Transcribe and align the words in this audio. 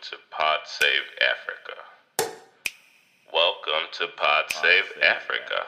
to 0.00 0.16
Pod 0.30 0.60
Save 0.64 1.02
Africa. 1.20 2.32
Welcome 3.32 3.88
to 3.98 4.06
Pod 4.16 4.44
Save 4.50 4.84
Africa. 5.02 5.66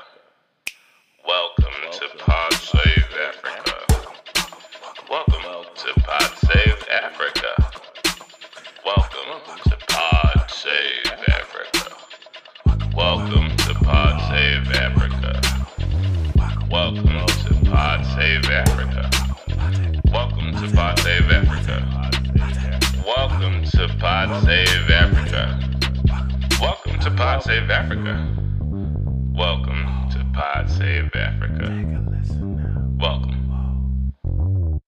Welcome 1.27 1.75
to 1.93 2.09
Pod 2.25 2.55
Save 2.55 3.05
Africa. 3.29 3.77
Welcome 5.11 5.67
to 5.77 6.01
Pod 6.01 6.39
Save 6.39 6.85
Africa. 6.91 7.71
Welcome 8.85 9.41
to 9.65 9.77
Pod 9.89 10.51
Save 10.51 11.11
Africa. 11.29 11.97
Welcome 12.97 13.57
to 13.59 13.75
Pod 13.75 14.21
Save 14.31 14.73
Africa. 14.73 15.41
Welcome 16.71 17.27
to 17.27 17.55
Pod 17.71 18.07
Save 18.07 18.51
Africa. 18.51 19.11
Welcome 20.13 20.53
to 20.55 20.77
Pod 20.77 20.99
Save 21.01 21.31
Africa. 21.31 21.54
Welcome 23.75 23.99
to 23.99 24.01
Pod 24.01 24.45
Save 24.45 24.91
Africa. 24.91 25.61
Welcome 26.61 27.01
to 27.01 27.11
Pod 27.11 27.43
Save 27.43 27.71
Africa. 27.71 28.37
Welcome 29.35 30.09
to 30.13 30.25
Pod 30.33 30.71
Save 30.71 31.11
Africa. 31.17 31.85
Welcome. 33.01 34.81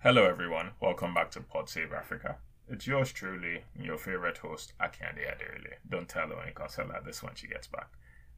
Hello, 0.00 0.24
everyone. 0.24 0.70
Welcome 0.80 1.12
back 1.12 1.32
to 1.32 1.40
Pod 1.40 1.68
Save 1.68 1.92
Africa. 1.92 2.36
It's 2.68 2.86
yours 2.86 3.10
truly, 3.10 3.64
your 3.76 3.98
favorite 3.98 4.38
host, 4.38 4.74
Akande 4.80 5.26
Aderele. 5.26 5.74
Don't 5.88 6.08
tell 6.08 6.28
Oinkon 6.28 6.72
Sela 6.72 7.04
this 7.04 7.20
when 7.20 7.34
she 7.34 7.48
gets 7.48 7.66
back. 7.66 7.88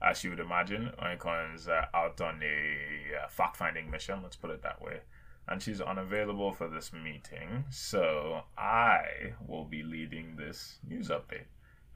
As 0.01 0.24
you 0.24 0.30
would 0.30 0.41
imagine, 0.41 0.93
Oinkon's 1.02 1.69
uh, 1.69 1.85
out 1.93 2.19
on 2.23 2.41
a 2.43 3.24
uh, 3.24 3.29
fact 3.29 3.57
finding 3.57 3.91
mission, 3.91 4.21
let's 4.23 4.37
put 4.37 4.51
it 4.51 4.63
that 4.63 4.80
way, 4.80 5.01
and 5.48 5.62
she's 5.62 5.80
unavailable 5.80 6.53
for 6.53 6.69
this 6.69 6.93
meeting, 6.93 7.65
so 7.71 8.43
I 8.57 9.35
will 9.47 9.65
be 9.65 9.83
leading 9.83 10.37
this 10.37 10.79
news 10.89 11.09
update. 11.09 11.47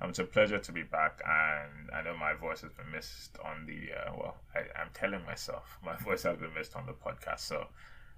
Um, 0.01 0.11
it's 0.11 0.19
a 0.19 0.25
pleasure 0.25 0.59
to 0.59 0.73
be 0.73 0.83
back, 0.83 1.21
and 1.27 1.91
I 1.93 2.03
know 2.03 2.17
my 2.17 2.35
voice 2.35 2.61
has 2.61 2.73
been 2.73 2.91
missed 2.93 3.37
on 3.45 3.67
the, 3.67 3.93
uh, 3.93 4.13
well, 4.17 4.37
I, 4.55 4.61
I'm 4.81 4.91
telling 4.95 5.25
myself 5.25 5.79
my 5.85 5.97
voice 5.97 6.23
has 6.23 6.37
been 6.37 6.55
missed 6.55 6.77
on 6.77 6.87
the 6.87 6.93
podcast, 6.93 7.41
so 7.41 7.67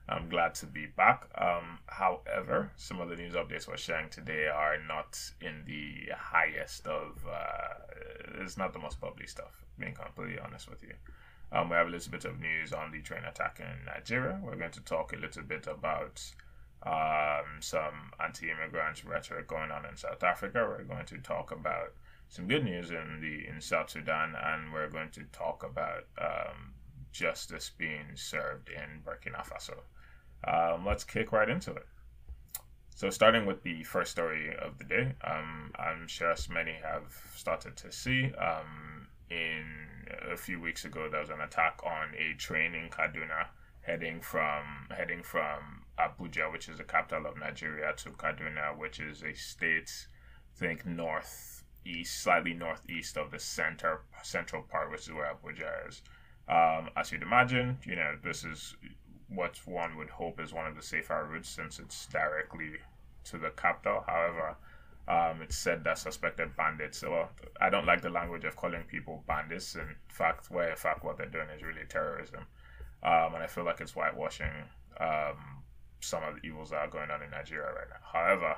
I'm 0.08 0.28
glad 0.28 0.54
to 0.56 0.66
be 0.66 0.86
back. 0.86 1.26
Um, 1.40 1.78
however, 1.86 2.72
some 2.76 3.00
of 3.00 3.08
the 3.08 3.16
news 3.16 3.34
updates 3.34 3.68
we're 3.68 3.76
sharing 3.76 4.10
today 4.10 4.48
are 4.48 4.76
not 4.86 5.18
in 5.40 5.62
the 5.66 6.12
highest 6.14 6.86
of. 6.86 7.24
Uh, 7.26 8.42
it's 8.42 8.58
not 8.58 8.72
the 8.72 8.78
most 8.78 9.00
bubbly 9.00 9.26
stuff. 9.26 9.64
Being 9.78 9.94
completely 9.94 10.38
honest 10.38 10.68
with 10.68 10.82
you, 10.82 10.94
um, 11.52 11.68
we 11.68 11.76
have 11.76 11.88
a 11.88 11.90
little 11.90 12.10
bit 12.12 12.24
of 12.24 12.40
news 12.40 12.72
on 12.72 12.90
the 12.92 13.00
train 13.02 13.24
attack 13.24 13.60
in 13.60 13.84
Nigeria. 13.86 14.40
We're 14.42 14.56
going 14.56 14.70
to 14.72 14.80
talk 14.80 15.12
a 15.12 15.16
little 15.16 15.42
bit 15.42 15.66
about 15.66 16.22
um, 16.84 17.60
some 17.60 18.12
anti-immigrant 18.22 19.04
rhetoric 19.04 19.48
going 19.48 19.70
on 19.70 19.84
in 19.84 19.96
South 19.96 20.22
Africa. 20.22 20.64
We're 20.68 20.84
going 20.84 21.06
to 21.06 21.18
talk 21.18 21.50
about 21.50 21.92
some 22.28 22.46
good 22.46 22.64
news 22.64 22.90
in 22.90 23.20
the 23.20 23.48
in 23.48 23.60
South 23.60 23.90
Sudan, 23.90 24.34
and 24.40 24.72
we're 24.72 24.88
going 24.88 25.10
to 25.10 25.24
talk 25.32 25.64
about 25.64 26.04
um, 26.20 26.74
justice 27.12 27.70
being 27.76 28.06
served 28.14 28.68
in 28.68 29.02
Burkina 29.04 29.44
Faso. 29.44 29.80
Um, 30.46 30.86
let's 30.86 31.04
kick 31.04 31.32
right 31.32 31.48
into 31.48 31.72
it. 31.72 31.86
So, 32.94 33.10
starting 33.10 33.46
with 33.46 33.62
the 33.62 33.82
first 33.82 34.12
story 34.12 34.54
of 34.56 34.78
the 34.78 34.84
day, 34.84 35.14
um, 35.24 35.72
I'm 35.76 36.06
sure 36.06 36.30
as 36.30 36.48
many 36.48 36.76
have 36.82 37.12
started 37.34 37.76
to 37.78 37.90
see. 37.90 38.32
Um, 38.34 39.08
in 39.30 39.64
a 40.30 40.36
few 40.36 40.60
weeks 40.60 40.84
ago, 40.84 41.08
there 41.10 41.20
was 41.20 41.30
an 41.30 41.40
attack 41.40 41.80
on 41.84 42.14
a 42.16 42.34
train 42.36 42.74
in 42.74 42.90
Kaduna, 42.90 43.48
heading 43.82 44.20
from 44.20 44.88
heading 44.96 45.22
from 45.22 45.84
Abuja, 45.98 46.50
which 46.52 46.68
is 46.68 46.78
the 46.78 46.84
capital 46.84 47.26
of 47.26 47.38
Nigeria, 47.38 47.92
to 47.98 48.10
Kaduna, 48.10 48.76
which 48.76 49.00
is 49.00 49.22
a 49.22 49.34
state, 49.34 50.06
I 50.56 50.58
think 50.58 50.86
northeast, 50.86 52.22
slightly 52.22 52.54
northeast 52.54 53.16
of 53.16 53.30
the 53.30 53.38
center 53.38 54.02
central 54.22 54.62
part, 54.62 54.90
which 54.90 55.02
is 55.02 55.12
where 55.12 55.34
Abuja 55.34 55.88
is. 55.88 56.02
Um, 56.48 56.90
as 56.96 57.12
you'd 57.12 57.22
imagine, 57.22 57.78
you 57.84 57.96
know, 57.96 58.16
this 58.22 58.44
is 58.44 58.76
what 59.28 59.60
one 59.64 59.96
would 59.96 60.10
hope 60.10 60.40
is 60.40 60.52
one 60.52 60.66
of 60.66 60.74
the 60.74 60.82
safer 60.82 61.24
routes 61.30 61.48
since 61.48 61.78
it's 61.78 62.06
directly 62.06 62.78
to 63.24 63.38
the 63.38 63.50
capital. 63.50 64.02
However, 64.06 64.56
um, 65.10 65.42
it's 65.42 65.56
said 65.56 65.82
that 65.84 65.98
suspected 65.98 66.56
bandits, 66.56 67.02
well, 67.02 67.30
I 67.60 67.68
don't 67.68 67.86
like 67.86 68.00
the 68.00 68.10
language 68.10 68.44
of 68.44 68.54
calling 68.54 68.84
people 68.84 69.24
bandits. 69.26 69.74
In 69.74 69.96
fact, 70.08 70.50
where 70.50 70.70
in 70.70 70.76
fact 70.76 71.02
what 71.04 71.18
they're 71.18 71.26
doing 71.26 71.48
is 71.54 71.62
really 71.64 71.84
terrorism. 71.88 72.46
Um, 73.02 73.34
and 73.34 73.42
I 73.42 73.48
feel 73.48 73.64
like 73.64 73.80
it's 73.80 73.92
whitewashing 73.92 74.52
um, 75.00 75.64
some 76.00 76.22
of 76.22 76.36
the 76.36 76.46
evils 76.46 76.70
that 76.70 76.76
are 76.76 76.88
going 76.88 77.10
on 77.10 77.22
in 77.22 77.30
Nigeria 77.30 77.72
right 77.72 77.88
now. 77.90 78.06
However, 78.12 78.56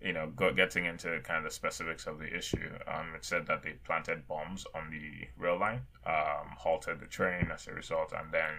you 0.00 0.12
know, 0.12 0.30
go, 0.36 0.52
getting 0.52 0.84
into 0.84 1.18
kind 1.24 1.38
of 1.38 1.44
the 1.44 1.50
specifics 1.50 2.06
of 2.06 2.20
the 2.20 2.32
issue, 2.36 2.70
um, 2.86 3.14
it 3.16 3.24
said 3.24 3.46
that 3.48 3.64
they 3.64 3.72
planted 3.84 4.28
bombs 4.28 4.66
on 4.76 4.90
the 4.90 5.26
rail 5.36 5.58
line, 5.58 5.80
um, 6.06 6.54
halted 6.56 7.00
the 7.00 7.06
train 7.06 7.50
as 7.52 7.66
a 7.66 7.72
result, 7.72 8.12
and 8.12 8.30
then 8.30 8.52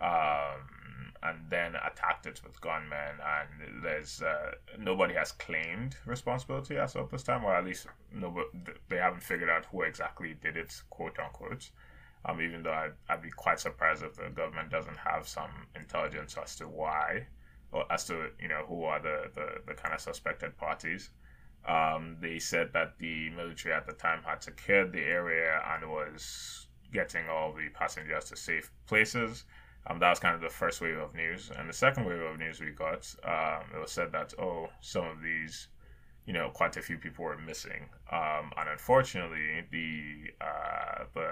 um, 0.00 1.12
and 1.22 1.38
then 1.48 1.74
attacked 1.76 2.26
it 2.26 2.40
with 2.44 2.60
gunmen. 2.60 3.16
And 3.24 3.82
there's 3.82 4.22
uh, 4.22 4.52
nobody 4.78 5.14
has 5.14 5.32
claimed 5.32 5.96
responsibility 6.06 6.76
as 6.76 6.96
of 6.96 7.10
this 7.10 7.22
time, 7.22 7.44
or 7.44 7.54
at 7.54 7.64
least 7.64 7.86
nobody, 8.12 8.46
they 8.88 8.96
haven't 8.96 9.22
figured 9.22 9.50
out 9.50 9.66
who 9.66 9.82
exactly 9.82 10.34
did 10.40 10.56
it, 10.56 10.82
quote 10.90 11.18
unquote. 11.18 11.70
Um, 12.26 12.40
even 12.40 12.62
though 12.62 12.72
I'd, 12.72 12.92
I'd 13.08 13.22
be 13.22 13.30
quite 13.30 13.60
surprised 13.60 14.02
if 14.02 14.16
the 14.16 14.30
government 14.30 14.70
doesn't 14.70 14.96
have 14.96 15.28
some 15.28 15.50
intelligence 15.76 16.36
as 16.42 16.56
to 16.56 16.64
why 16.64 17.26
or 17.74 17.84
as 17.92 18.04
to 18.06 18.30
you 18.40 18.48
know 18.48 18.64
who 18.66 18.84
are 18.84 19.00
the, 19.00 19.30
the, 19.34 19.46
the 19.66 19.74
kind 19.74 19.94
of 19.94 20.00
suspected 20.00 20.56
parties. 20.56 21.10
Um, 21.66 22.16
they 22.20 22.38
said 22.38 22.72
that 22.74 22.98
the 22.98 23.30
military 23.30 23.74
at 23.74 23.86
the 23.86 23.92
time 23.92 24.22
had 24.22 24.42
secured 24.42 24.92
the 24.92 25.00
area 25.00 25.62
and 25.72 25.90
was 25.90 26.66
getting 26.92 27.28
all 27.28 27.52
the 27.52 27.68
passengers 27.70 28.26
to 28.26 28.36
safe 28.36 28.70
places. 28.86 29.44
Um, 29.86 29.98
that 29.98 30.08
was 30.08 30.18
kind 30.18 30.34
of 30.34 30.40
the 30.40 30.48
first 30.48 30.80
wave 30.80 30.98
of 30.98 31.14
news, 31.14 31.50
and 31.56 31.68
the 31.68 31.72
second 31.74 32.06
wave 32.06 32.20
of 32.20 32.38
news 32.38 32.60
we 32.60 32.70
got, 32.70 33.14
um, 33.24 33.64
it 33.74 33.80
was 33.80 33.92
said 33.92 34.12
that 34.12 34.32
oh, 34.38 34.70
some 34.80 35.04
of 35.06 35.22
these, 35.22 35.68
you 36.26 36.32
know, 36.32 36.48
quite 36.50 36.76
a 36.76 36.82
few 36.82 36.96
people 36.96 37.24
were 37.24 37.36
missing, 37.36 37.88
um, 38.10 38.50
and 38.56 38.68
unfortunately, 38.70 39.64
the 39.70 40.32
uh, 40.40 41.04
the 41.14 41.28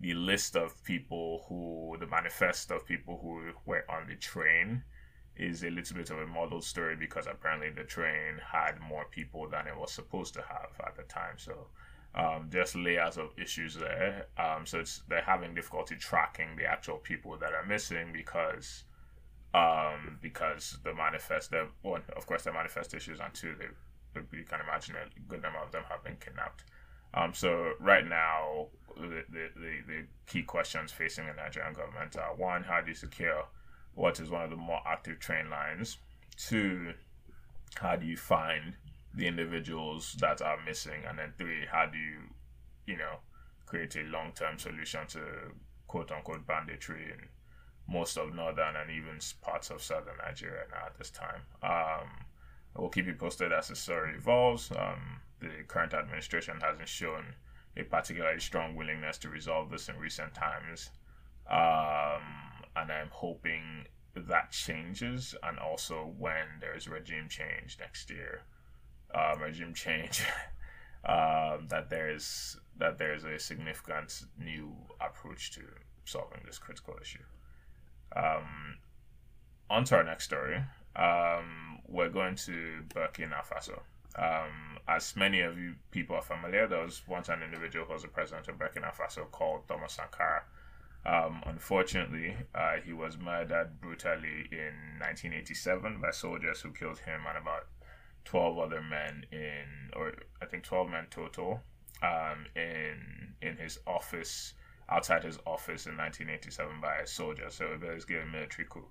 the 0.00 0.14
list 0.14 0.56
of 0.56 0.84
people 0.84 1.46
who, 1.48 1.96
the 1.98 2.06
manifest 2.06 2.70
of 2.70 2.84
people 2.84 3.18
who 3.22 3.52
were 3.64 3.84
on 3.88 4.06
the 4.08 4.16
train, 4.16 4.82
is 5.36 5.64
a 5.64 5.70
little 5.70 5.96
bit 5.96 6.10
of 6.10 6.18
a 6.18 6.26
model 6.26 6.60
story 6.60 6.96
because 6.96 7.26
apparently 7.26 7.70
the 7.70 7.84
train 7.84 8.38
had 8.52 8.78
more 8.80 9.06
people 9.10 9.48
than 9.48 9.66
it 9.66 9.76
was 9.76 9.92
supposed 9.92 10.34
to 10.34 10.42
have 10.42 10.70
at 10.86 10.96
the 10.96 11.02
time. 11.04 11.36
So 11.38 11.68
um, 12.14 12.46
there's 12.50 12.76
layers 12.76 13.16
of 13.16 13.30
issues 13.36 13.74
there. 13.74 14.26
Um, 14.38 14.66
so 14.66 14.82
they're 15.08 15.22
having 15.22 15.54
difficulty 15.54 15.96
tracking 15.96 16.56
the 16.56 16.64
actual 16.64 16.98
people 16.98 17.36
that 17.38 17.52
are 17.52 17.64
missing 17.66 18.12
because 18.12 18.84
um, 19.52 20.18
because 20.20 20.78
the 20.82 20.94
manifest 20.94 21.50
the 21.50 21.68
one 21.82 22.02
of 22.16 22.26
course 22.26 22.42
the 22.42 22.52
manifest 22.52 22.94
issues 22.94 23.20
and 23.20 23.32
two 23.34 23.54
they, 23.58 24.20
you 24.36 24.44
can 24.44 24.60
imagine 24.60 24.94
a 24.96 25.20
good 25.28 25.42
number 25.42 25.58
of 25.58 25.72
them 25.72 25.82
have 25.88 26.02
been 26.04 26.16
kidnapped. 26.16 26.64
Um, 27.14 27.32
so 27.32 27.72
right 27.80 28.06
now 28.06 28.66
the, 28.96 29.24
the, 29.30 29.48
the, 29.56 29.72
the 29.86 30.04
key 30.26 30.42
questions 30.42 30.92
facing 30.92 31.26
the 31.26 31.32
Nigerian 31.32 31.74
government 31.74 32.16
are 32.16 32.34
one, 32.34 32.64
how 32.64 32.80
do 32.80 32.88
you 32.88 32.94
secure 32.94 33.44
what 33.94 34.20
is 34.20 34.30
one 34.30 34.42
of 34.42 34.50
the 34.50 34.56
more 34.56 34.80
active 34.86 35.18
train 35.18 35.50
lines. 35.50 35.98
Two, 36.36 36.94
how 37.76 37.96
do 37.96 38.06
you 38.06 38.16
find 38.16 38.74
the 39.14 39.26
individuals 39.26 40.14
that 40.20 40.42
are 40.42 40.58
missing? 40.64 41.02
And 41.08 41.18
then 41.18 41.32
three, 41.38 41.66
how 41.70 41.86
do 41.86 41.98
you, 41.98 42.18
you 42.86 42.96
know, 42.96 43.18
create 43.66 43.96
a 43.96 44.02
long 44.02 44.32
term 44.34 44.58
solution 44.58 45.06
to 45.08 45.20
quote 45.86 46.10
unquote 46.10 46.46
banditry 46.46 47.04
in 47.12 47.28
most 47.88 48.16
of 48.16 48.34
northern 48.34 48.76
and 48.76 48.90
even 48.90 49.18
parts 49.42 49.70
of 49.70 49.82
southern 49.82 50.16
Nigeria 50.24 50.64
now 50.70 50.86
at 50.86 50.96
this 50.98 51.10
time. 51.10 51.42
Um, 51.62 52.08
we'll 52.76 52.88
keep 52.88 53.06
you 53.06 53.14
posted 53.14 53.52
as 53.52 53.68
the 53.68 53.76
story 53.76 54.14
evolves. 54.16 54.70
Um, 54.72 55.20
the 55.40 55.64
current 55.68 55.92
administration 55.92 56.58
hasn't 56.62 56.88
shown 56.88 57.34
a 57.76 57.82
particularly 57.82 58.40
strong 58.40 58.74
willingness 58.74 59.18
to 59.18 59.28
resolve 59.28 59.70
this 59.70 59.88
in 59.88 59.96
recent 59.98 60.32
times. 60.34 60.90
Um, 61.50 62.22
and 62.76 62.90
I'm 62.90 63.10
hoping 63.10 63.84
that 64.14 64.52
changes, 64.52 65.34
and 65.42 65.58
also 65.58 66.14
when 66.18 66.46
there's 66.60 66.88
regime 66.88 67.28
change 67.28 67.76
next 67.80 68.10
year, 68.10 68.42
um, 69.14 69.40
regime 69.40 69.74
change, 69.74 70.22
um, 71.04 71.66
that 71.68 71.88
there's 71.90 72.58
that 72.78 72.98
there's 72.98 73.24
a 73.24 73.38
significant 73.38 74.24
new 74.38 74.74
approach 75.00 75.52
to 75.52 75.62
solving 76.04 76.40
this 76.44 76.58
critical 76.58 76.94
issue. 77.00 77.22
Um, 78.16 78.78
on 79.70 79.84
to 79.84 79.96
our 79.96 80.04
next 80.04 80.24
story. 80.24 80.62
Um, 80.96 81.80
we're 81.88 82.08
going 82.08 82.36
to 82.36 82.82
Burkina 82.94 83.44
Faso. 83.44 83.80
Um, 84.16 84.78
as 84.86 85.16
many 85.16 85.40
of 85.40 85.58
you 85.58 85.74
people 85.90 86.16
are 86.16 86.22
familiar, 86.22 86.66
there 86.66 86.82
was 86.82 87.02
once 87.08 87.28
an 87.28 87.42
individual 87.42 87.86
who 87.86 87.92
was 87.92 88.02
the 88.02 88.08
president 88.08 88.48
of 88.48 88.56
Burkina 88.56 88.94
Faso 88.94 89.30
called 89.30 89.66
Thomas 89.66 89.94
Sankara 89.94 90.42
um, 91.06 91.42
unfortunately, 91.44 92.34
uh, 92.54 92.76
he 92.82 92.92
was 92.92 93.18
murdered 93.18 93.80
brutally 93.80 94.48
in 94.50 94.98
1987 94.98 96.00
by 96.00 96.10
soldiers 96.10 96.62
who 96.62 96.72
killed 96.72 96.98
him 97.00 97.20
and 97.28 97.36
about 97.36 97.66
12 98.24 98.58
other 98.58 98.82
men 98.82 99.26
in, 99.30 99.90
or 99.94 100.12
I 100.42 100.46
think 100.46 100.64
12 100.64 100.88
men 100.90 101.06
total, 101.10 101.60
um, 102.02 102.46
in 102.56 103.34
in 103.42 103.56
his 103.56 103.78
office, 103.86 104.54
outside 104.88 105.24
his 105.24 105.38
office 105.46 105.86
in 105.86 105.96
1987 105.96 106.80
by 106.80 106.96
a 106.96 107.06
soldier. 107.06 107.50
So 107.50 107.66
it 107.66 107.80
was 107.80 108.04
a 108.04 108.26
military 108.26 108.66
coup. 108.68 108.86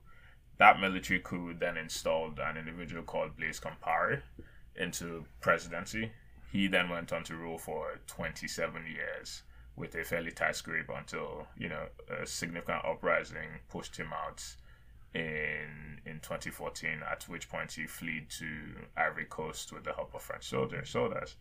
That 0.57 0.79
military 0.79 1.19
coup 1.19 1.53
then 1.53 1.77
installed 1.77 2.39
an 2.39 2.57
individual 2.57 3.03
called 3.03 3.35
Blaise 3.35 3.59
Compaoré 3.59 4.21
into 4.75 5.25
presidency. 5.41 6.11
He 6.51 6.67
then 6.67 6.89
went 6.89 7.11
on 7.11 7.23
to 7.25 7.35
rule 7.35 7.57
for 7.57 7.99
27 8.07 8.85
years 8.85 9.41
with 9.75 9.95
a 9.95 10.03
fairly 10.03 10.31
tight 10.31 10.61
grip 10.63 10.89
until 10.95 11.47
you 11.57 11.67
know 11.67 11.87
a 12.09 12.25
significant 12.25 12.85
uprising 12.85 13.49
pushed 13.69 13.97
him 13.97 14.11
out 14.13 14.43
in 15.13 15.99
in 16.05 16.19
2014. 16.19 17.01
At 17.09 17.23
which 17.23 17.49
point 17.49 17.71
he 17.73 17.87
fled 17.87 18.29
to 18.39 18.47
Ivory 18.97 19.25
Coast 19.25 19.71
with 19.71 19.83
the 19.83 19.93
help 19.93 20.13
of 20.13 20.21
French 20.21 20.47
soldiers. 20.47 20.89
Soldiers. 20.89 21.35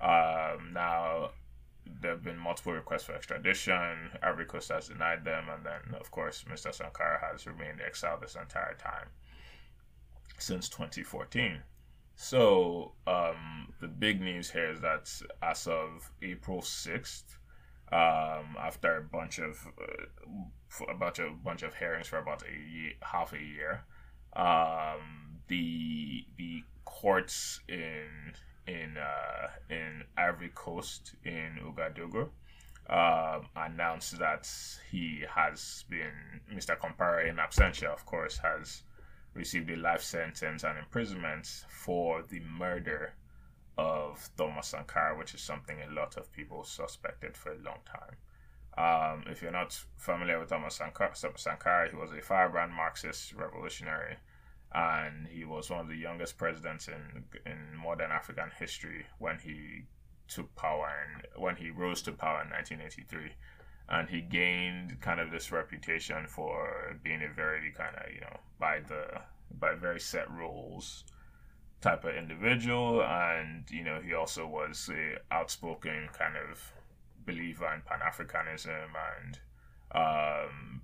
Um, 0.00 0.72
now 0.72 1.30
there 2.00 2.12
have 2.12 2.24
been 2.24 2.38
multiple 2.38 2.72
requests 2.72 3.04
for 3.04 3.14
extradition. 3.14 4.10
Ivory 4.22 4.46
Coast 4.46 4.70
has 4.70 4.88
denied 4.88 5.24
them, 5.24 5.44
and 5.48 5.64
then 5.64 6.00
of 6.00 6.10
course 6.10 6.44
Mr. 6.50 6.74
Sankara 6.74 7.20
has 7.30 7.46
remained 7.46 7.80
exiled 7.80 8.22
this 8.22 8.36
entire 8.36 8.74
time 8.74 9.08
since 10.38 10.68
2014. 10.68 11.62
So 12.16 12.92
um, 13.06 13.72
the 13.80 13.88
big 13.88 14.20
news 14.20 14.50
here 14.50 14.70
is 14.70 14.80
that 14.80 15.10
as 15.42 15.66
of 15.66 16.10
April 16.22 16.60
6th, 16.62 17.24
um, 17.92 18.56
after 18.58 18.96
a 18.96 19.02
bunch 19.02 19.38
of 19.38 19.66
uh, 19.80 20.06
a 20.88 20.94
bunch 20.94 21.18
of 21.18 21.42
bunch 21.42 21.62
of 21.62 21.74
hearings 21.74 22.08
for 22.08 22.18
about 22.18 22.42
a 22.42 22.70
year, 22.70 22.92
half 23.02 23.32
a 23.32 23.40
year. 23.40 23.84
Um, 24.34 25.40
the 25.48 26.24
the 26.36 26.62
courts 26.84 27.60
in 27.68 28.34
in 28.66 28.96
uh, 28.96 29.48
in 29.70 30.04
Ivory 30.16 30.50
Coast 30.54 31.14
in 31.24 31.58
Ouagadougou 31.62 32.28
um, 32.88 33.48
announced 33.56 34.18
that 34.18 34.48
he 34.90 35.24
has 35.28 35.84
been 35.88 36.40
Mr. 36.52 36.78
Compaoré 36.78 37.28
in 37.28 37.36
absentia, 37.36 37.92
of 37.92 38.04
course, 38.06 38.38
has 38.38 38.82
received 39.34 39.70
a 39.70 39.76
life 39.76 40.02
sentence 40.02 40.64
and 40.64 40.78
imprisonment 40.78 41.64
for 41.68 42.22
the 42.22 42.40
murder 42.40 43.14
of 43.76 44.30
Thomas 44.36 44.68
Sankara, 44.68 45.16
which 45.18 45.34
is 45.34 45.40
something 45.40 45.76
a 45.82 45.92
lot 45.92 46.16
of 46.16 46.32
people 46.32 46.64
suspected 46.64 47.36
for 47.36 47.52
a 47.52 47.58
long 47.58 47.80
time. 47.84 48.16
Um, 48.76 49.24
if 49.26 49.40
you're 49.40 49.52
not 49.52 49.78
familiar 49.96 50.38
with 50.38 50.50
Thomas 50.50 50.74
Sankara, 50.74 51.88
he 51.88 51.96
was 51.96 52.12
a 52.12 52.20
firebrand 52.20 52.72
Marxist 52.72 53.32
revolutionary, 53.32 54.16
and 54.74 55.26
he 55.28 55.44
was 55.44 55.70
one 55.70 55.80
of 55.80 55.88
the 55.88 55.96
youngest 55.96 56.36
presidents 56.36 56.88
in 56.88 57.24
in 57.46 57.76
modern 57.76 58.10
African 58.10 58.50
history 58.58 59.06
when 59.18 59.38
he 59.38 59.84
took 60.28 60.54
power 60.56 60.90
and 61.04 61.42
when 61.42 61.56
he 61.56 61.70
rose 61.70 62.02
to 62.02 62.12
power 62.12 62.42
in 62.42 62.50
1983 62.50 63.30
and 63.88 64.08
he 64.08 64.20
gained 64.20 65.00
kind 65.00 65.20
of 65.20 65.30
this 65.30 65.52
reputation 65.52 66.26
for 66.26 66.98
being 67.04 67.22
a 67.22 67.32
very 67.32 67.70
kind 67.70 67.94
of 67.96 68.12
you 68.12 68.20
know 68.20 68.36
by 68.58 68.80
the 68.80 69.20
by 69.58 69.74
very 69.74 70.00
set 70.00 70.28
rules 70.30 71.04
type 71.80 72.04
of 72.04 72.14
individual, 72.14 73.02
and 73.02 73.64
you 73.70 73.84
know 73.84 74.00
he 74.00 74.14
also 74.14 74.46
was 74.46 74.90
a 74.92 75.34
outspoken 75.34 76.08
kind 76.12 76.34
of 76.36 76.72
believer 77.26 77.72
in 77.74 77.82
Pan 77.82 78.00
Africanism 78.00 78.88
and 79.18 79.38
um, 79.92 80.82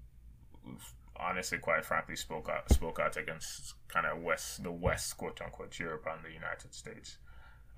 honestly, 1.17 1.59
quite 1.59 1.85
frankly, 1.85 2.17
spoke 2.17 2.49
out 2.49 2.71
spoke 2.73 2.99
out 3.01 3.17
against 3.17 3.75
kind 3.89 4.07
of 4.07 4.23
West 4.23 4.63
the 4.63 4.73
West 4.73 5.17
quote 5.17 5.41
unquote 5.41 5.79
Europe 5.79 6.07
and 6.11 6.25
the 6.25 6.33
United 6.33 6.75
States. 6.75 7.19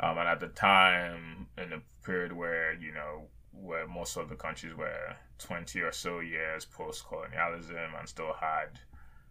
Um, 0.00 0.18
and 0.18 0.28
at 0.28 0.40
the 0.40 0.48
time, 0.48 1.46
in 1.56 1.72
a 1.72 1.82
period 2.04 2.32
where 2.32 2.74
you 2.74 2.92
know 2.92 3.28
where 3.52 3.86
most 3.86 4.16
of 4.16 4.28
the 4.28 4.34
countries 4.34 4.74
were 4.74 5.16
20 5.38 5.80
or 5.80 5.92
so 5.92 6.18
years 6.18 6.64
post 6.64 7.06
colonialism 7.06 7.94
and 7.96 8.08
still 8.08 8.32
had 8.40 8.80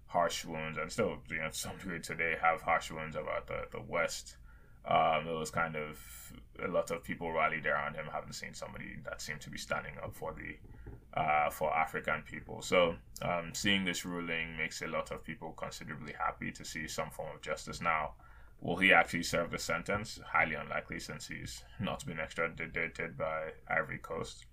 harsh 0.07 0.45
wounds, 0.45 0.77
and 0.77 0.91
still, 0.91 1.18
you 1.30 1.39
know, 1.39 1.50
to 1.50 1.57
some 1.57 1.77
degree 1.77 2.00
today 2.00 2.35
have 2.39 2.62
harsh 2.62 2.91
wounds 2.91 3.15
about 3.15 3.47
the, 3.47 3.63
the 3.71 3.81
West. 3.81 4.38
Um, 4.85 5.27
it 5.27 5.33
was 5.33 5.50
kind 5.50 5.75
of 5.75 5.97
a 6.63 6.68
lot 6.68 6.91
of 6.91 7.03
people 7.03 7.31
rallied 7.31 7.65
around 7.65 7.95
him, 7.95 8.06
having 8.12 8.33
seen 8.33 8.53
somebody 8.53 8.97
that 9.06 9.21
seemed 9.21 9.41
to 9.41 9.50
be 9.50 9.57
standing 9.57 9.94
up 10.03 10.13
for 10.13 10.33
the 10.33 11.19
uh, 11.19 11.50
for 11.50 11.75
African 11.75 12.24
people. 12.24 12.62
So 12.62 12.95
um, 13.21 13.51
seeing 13.53 13.85
this 13.85 14.03
ruling 14.06 14.57
makes 14.57 14.81
a 14.81 14.88
lot 14.88 15.12
of 15.12 15.24
people 15.24 15.51
considerably 15.51 16.13
happy 16.13 16.51
to 16.51 16.65
see 16.65 16.88
some 16.88 17.12
form 17.12 17.30
of 17.35 17.41
justice. 17.41 17.81
Now, 17.81 18.13
will 18.62 18.77
he 18.77 18.91
actually 18.91 19.24
serve 19.24 19.51
the 19.51 19.59
sentence? 19.59 20.19
Highly 20.25 20.56
unlikely, 20.56 21.00
since 21.00 21.27
he's 21.27 21.63
not 21.80 22.06
been 22.06 22.19
extradited 22.19 23.18
by 23.18 23.51
Ivory 23.69 24.00
Coast. 24.00 24.45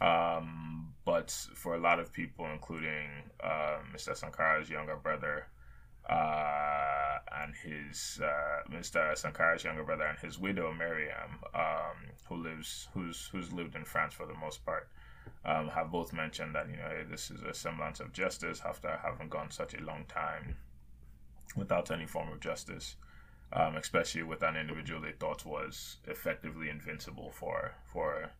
Um, 0.00 0.94
but 1.04 1.30
for 1.54 1.74
a 1.74 1.78
lot 1.78 1.98
of 1.98 2.12
people, 2.12 2.46
including 2.50 3.08
uh, 3.42 3.78
Mr. 3.94 4.16
Sankara's 4.16 4.70
younger 4.70 4.96
brother 4.96 5.46
uh, 6.08 7.18
and 7.42 7.54
his 7.54 8.20
uh, 8.22 8.68
Mr. 8.70 9.16
Sankara's 9.16 9.64
younger 9.64 9.84
brother 9.84 10.04
and 10.04 10.18
his 10.18 10.38
widow 10.38 10.72
Miriam, 10.72 11.38
um, 11.54 12.10
who 12.28 12.36
lives 12.36 12.88
who's 12.94 13.28
who's 13.32 13.52
lived 13.52 13.74
in 13.74 13.84
France 13.84 14.14
for 14.14 14.26
the 14.26 14.34
most 14.34 14.64
part, 14.64 14.88
um, 15.44 15.68
have 15.68 15.90
both 15.90 16.12
mentioned 16.12 16.54
that 16.54 16.68
you 16.68 16.76
know 16.76 16.88
hey, 16.88 17.04
this 17.08 17.30
is 17.30 17.42
a 17.42 17.54
semblance 17.54 18.00
of 18.00 18.12
justice 18.12 18.60
after 18.64 18.98
having 19.02 19.28
gone 19.28 19.50
such 19.50 19.74
a 19.74 19.82
long 19.82 20.04
time 20.08 20.56
without 21.56 21.90
any 21.90 22.06
form 22.06 22.28
of 22.32 22.40
justice. 22.40 22.96
Um, 23.54 23.76
especially 23.76 24.22
with 24.22 24.42
an 24.42 24.56
individual 24.56 25.02
they 25.02 25.12
thought 25.12 25.44
was 25.44 25.98
effectively 26.06 26.70
invincible 26.70 27.30
for 27.30 27.74
for 27.84 28.30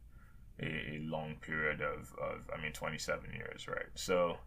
a, 0.59 0.97
a 0.97 0.99
long 1.00 1.37
period 1.41 1.81
of, 1.81 2.14
of, 2.19 2.50
I 2.56 2.61
mean, 2.61 2.73
27 2.73 3.32
years, 3.32 3.69
right? 3.69 3.87
So 3.94 4.38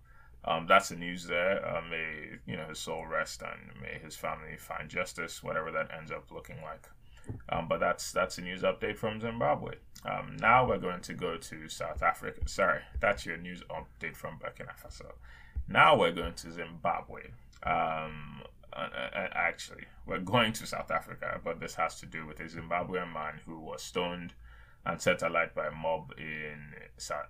um, 0.46 0.68
that's 0.68 0.90
the 0.90 0.96
news 0.96 1.26
there. 1.26 1.66
Uh, 1.66 1.82
may, 1.90 2.38
you 2.46 2.56
know, 2.56 2.66
his 2.68 2.80
soul 2.80 3.06
rest 3.06 3.42
and 3.42 3.82
may 3.82 4.00
his 4.04 4.16
family 4.16 4.58
find 4.58 4.90
justice, 4.90 5.44
whatever 5.44 5.72
that 5.72 5.90
ends 5.96 6.12
up 6.12 6.32
looking 6.32 6.58
like. 6.62 6.88
Um, 7.50 7.68
but 7.68 7.80
that's 7.80 8.12
that's 8.12 8.38
a 8.38 8.42
news 8.42 8.62
update 8.62 8.98
from 8.98 9.20
Zimbabwe. 9.20 9.76
Um, 10.06 10.38
now 10.40 10.68
we're 10.68 10.78
going 10.78 11.02
to 11.02 11.14
go 11.14 11.38
to 11.38 11.68
South 11.68 12.04
Africa. 12.04 12.42
Sorry, 12.48 12.82
that's 13.00 13.26
your 13.26 13.38
news 13.38 13.64
update 13.70 14.16
from 14.16 14.38
Burkina 14.38 14.74
Faso. 14.80 15.14
Now 15.68 15.98
we're 15.98 16.12
going 16.12 16.36
to 16.36 16.52
Zimbabwe. 16.52 17.24
Um, 17.64 18.44
uh, 18.72 18.90
uh, 18.94 19.28
actually, 19.34 19.86
we're 20.06 20.20
going 20.20 20.54
to 20.54 20.68
South 20.68 20.92
Africa, 20.92 21.40
but 21.44 21.60
this 21.60 21.76
has 21.76 22.00
to 22.02 22.06
do 22.06 22.28
with 22.28 22.40
a 22.40 22.44
Zimbabwean 22.44 23.12
man 23.12 23.40
who 23.46 23.60
was 23.60 23.82
stoned 23.82 24.34
and 24.86 25.02
set 25.02 25.22
alight 25.22 25.56
by 25.56 25.68
a 25.68 25.72
mob 25.72 26.14
in 26.18 26.74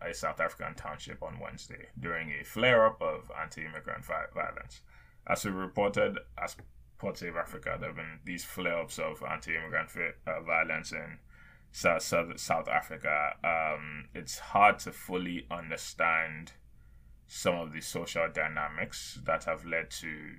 a 0.02 0.14
South 0.14 0.40
African 0.40 0.76
township 0.76 1.24
on 1.24 1.40
Wednesday 1.40 1.88
during 2.00 2.32
a 2.32 2.44
flare 2.44 2.86
up 2.86 3.02
of 3.02 3.32
anti 3.42 3.66
immigrant 3.66 4.06
violence. 4.06 4.82
As 5.28 5.46
we 5.46 5.52
reported, 5.52 6.20
as 6.38 6.56
Save 7.14 7.36
Africa, 7.36 7.78
there 7.80 7.90
have 7.90 7.98
been 7.98 8.20
these 8.26 8.44
flare 8.44 8.80
ups 8.80 9.00
of 9.00 9.24
anti 9.24 9.56
immigrant 9.56 9.90
uh, 10.28 10.42
violence 10.42 10.92
in 10.92 11.20
South, 11.72 12.02
South, 12.02 12.40
South 12.40 12.68
Africa. 12.68 13.34
Um, 13.44 14.10
it's 14.14 14.40
hard 14.40 14.80
to 14.80 14.92
fully 14.92 15.46
understand 15.52 16.54
some 17.28 17.56
of 17.56 17.74
the 17.74 17.82
social 17.82 18.28
dynamics 18.32 19.20
that 19.26 19.46
have 19.46 19.66
led 19.66 19.90
to 19.90 20.38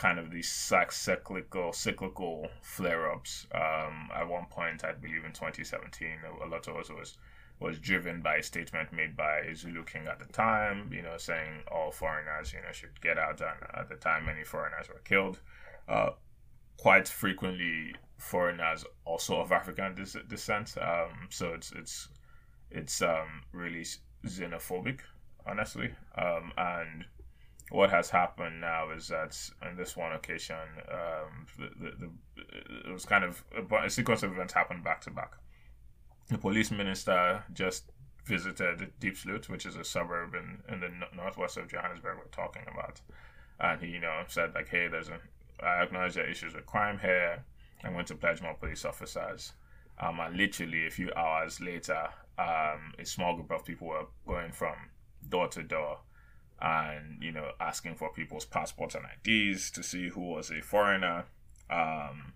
kind 0.00 0.18
of 0.18 0.30
these 0.30 0.50
cyclical 0.50 1.74
cyclical 1.74 2.48
flare 2.62 3.12
ups. 3.12 3.46
Um, 3.54 4.08
at 4.14 4.26
one 4.26 4.46
point, 4.46 4.82
I 4.82 4.92
believe 4.92 5.26
in 5.26 5.32
2017, 5.32 6.08
a 6.42 6.46
lot 6.46 6.66
of 6.66 6.76
us 6.76 6.88
was 6.88 7.18
was 7.60 7.78
driven 7.78 8.22
by 8.22 8.36
a 8.36 8.42
statement 8.42 8.90
made 8.90 9.14
by 9.14 9.52
Zulu 9.54 9.84
King 9.84 10.06
at 10.06 10.18
the 10.18 10.32
time, 10.32 10.90
you 10.90 11.02
know, 11.02 11.18
saying 11.18 11.64
all 11.70 11.90
foreigners, 11.92 12.54
you 12.54 12.60
know, 12.62 12.72
should 12.72 12.98
get 13.02 13.18
out. 13.18 13.42
And 13.42 13.58
at 13.74 13.90
the 13.90 13.96
time, 13.96 14.24
many 14.24 14.42
foreigners 14.42 14.88
were 14.88 15.02
killed. 15.04 15.38
Uh, 15.86 16.12
quite 16.78 17.06
frequently, 17.06 17.94
foreigners 18.16 18.86
also 19.04 19.38
of 19.42 19.52
African 19.52 19.94
descent. 20.28 20.76
Um, 20.80 21.28
so 21.28 21.52
it's 21.52 21.72
it's 21.72 22.08
it's 22.70 23.02
um, 23.02 23.42
really 23.52 23.84
xenophobic, 24.26 25.00
honestly, 25.46 25.90
um, 26.16 26.52
and 26.56 27.04
what 27.70 27.90
has 27.90 28.10
happened 28.10 28.60
now 28.60 28.90
is 28.90 29.08
that 29.08 29.36
on 29.62 29.76
this 29.76 29.96
one 29.96 30.12
occasion, 30.12 30.56
um, 30.90 31.46
the, 31.56 31.70
the, 31.78 31.90
the, 31.98 32.88
it 32.88 32.92
was 32.92 33.06
kind 33.06 33.24
of 33.24 33.42
a, 33.72 33.88
sequence 33.88 34.22
of 34.22 34.32
events 34.32 34.52
happened 34.52 34.82
back 34.82 35.00
to 35.02 35.10
back. 35.10 35.34
The 36.28 36.38
police 36.38 36.70
minister 36.70 37.44
just 37.52 37.90
visited 38.26 38.92
Diepsloot, 39.00 39.48
which 39.48 39.66
is 39.66 39.76
a 39.76 39.84
suburb 39.84 40.34
in, 40.34 40.58
in 40.72 40.80
the 40.80 40.90
northwest 41.16 41.56
of 41.56 41.68
Johannesburg 41.68 42.18
we're 42.18 42.24
talking 42.30 42.62
about. 42.72 43.00
And 43.60 43.80
he, 43.80 43.88
you 43.88 44.00
know, 44.00 44.22
said 44.26 44.52
like, 44.54 44.68
hey, 44.68 44.88
there's 44.88 45.08
a, 45.08 45.18
I 45.64 45.82
acknowledge 45.82 46.14
there 46.14 46.28
issues 46.28 46.54
with 46.54 46.66
crime 46.66 46.98
here. 46.98 47.44
I'm 47.84 47.92
going 47.92 48.04
to 48.06 48.14
pledge 48.14 48.42
more 48.42 48.54
police 48.54 48.84
officers. 48.84 49.52
Um, 49.98 50.18
and 50.18 50.36
literally 50.36 50.86
a 50.86 50.90
few 50.90 51.12
hours 51.14 51.60
later, 51.60 52.08
um, 52.38 52.94
a 52.98 53.04
small 53.04 53.36
group 53.36 53.50
of 53.52 53.64
people 53.64 53.86
were 53.88 54.06
going 54.26 54.50
from 54.50 54.74
door 55.28 55.48
to 55.48 55.62
door 55.62 55.98
and 56.60 57.22
you 57.22 57.32
know 57.32 57.52
asking 57.60 57.94
for 57.94 58.12
people's 58.12 58.44
passports 58.44 58.94
and 58.94 59.04
IDs 59.26 59.70
to 59.70 59.82
see 59.82 60.08
who 60.08 60.20
was 60.20 60.50
a 60.50 60.60
foreigner 60.60 61.24
Um, 61.70 62.34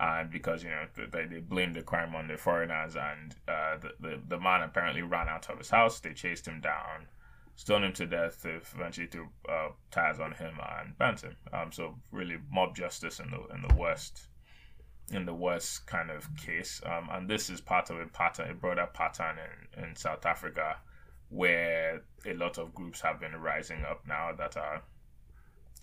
and 0.00 0.30
because 0.30 0.64
you 0.64 0.70
know 0.70 0.86
they, 1.12 1.26
they 1.26 1.40
blamed 1.40 1.76
the 1.76 1.82
crime 1.82 2.14
on 2.14 2.26
the 2.26 2.36
foreigners, 2.36 2.96
and 2.96 3.34
uh, 3.46 3.76
the, 3.78 3.92
the 4.00 4.20
the 4.28 4.40
man 4.40 4.62
apparently 4.62 5.02
ran 5.02 5.28
out 5.28 5.48
of 5.48 5.58
his 5.58 5.70
house. 5.70 6.00
They 6.00 6.12
chased 6.12 6.46
him 6.48 6.60
down, 6.60 7.06
stoned 7.54 7.84
him 7.84 7.92
to 7.94 8.06
death. 8.06 8.42
They 8.42 8.50
eventually 8.74 9.06
threw 9.06 9.28
uh, 9.48 9.68
tires 9.90 10.18
on 10.18 10.32
him 10.32 10.58
and 10.78 10.98
burnt 10.98 11.20
him. 11.20 11.36
Um, 11.52 11.70
so 11.72 11.98
really 12.10 12.38
mob 12.50 12.74
justice 12.74 13.20
in 13.20 13.30
the 13.30 13.54
in 13.54 13.62
the 13.62 13.74
West, 13.76 14.26
in 15.10 15.26
the 15.26 15.34
West 15.34 15.86
kind 15.86 16.10
of 16.10 16.34
case. 16.36 16.80
Um, 16.84 17.08
and 17.12 17.28
this 17.28 17.48
is 17.50 17.60
part 17.60 17.90
of 17.90 18.00
a 18.00 18.06
pattern, 18.06 18.50
a 18.50 18.54
broader 18.54 18.88
pattern 18.92 19.36
in 19.76 19.84
in 19.84 19.96
South 19.96 20.26
Africa, 20.26 20.78
where 21.32 22.02
a 22.26 22.34
lot 22.34 22.58
of 22.58 22.74
groups 22.74 23.00
have 23.00 23.18
been 23.18 23.34
rising 23.34 23.82
up 23.88 24.06
now 24.06 24.30
that 24.36 24.56
are 24.56 24.82